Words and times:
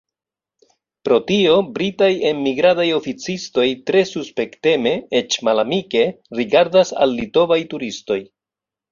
Pro 1.07 1.17
tio 1.31 1.57
britaj 1.73 2.07
enmigradaj 2.29 2.85
oficistoj 2.99 3.65
tre 3.89 4.01
suspekteme, 4.11 4.93
eĉ 5.19 5.37
malamike, 5.49 6.01
rigardas 6.39 6.95
al 7.07 7.13
litovaj 7.21 7.59
turistoj. 7.75 8.19